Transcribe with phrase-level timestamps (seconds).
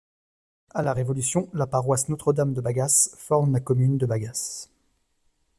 [0.73, 4.67] À la Révolution, la paroisse Notre-Dame de Bagas forme la commune de Bagas.